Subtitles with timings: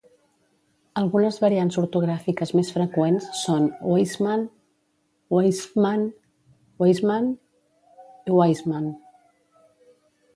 [0.99, 4.45] Algunes variants ortogràfiques més freqüents són Weismann,
[5.37, 6.07] Weissman,
[6.85, 7.29] Weisman
[8.31, 8.89] i Waismann.